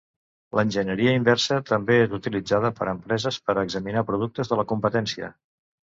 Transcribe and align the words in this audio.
L'enginyeria 0.59 1.11
inversa 1.17 1.57
també 1.67 1.99
és 2.05 2.15
utilitzada 2.19 2.73
per 2.79 2.89
empreses 2.97 3.39
per 3.51 3.57
a 3.57 3.65
examinar 3.69 4.07
productes 4.11 4.55
de 4.55 4.59
la 4.63 4.67
competència. 4.73 5.35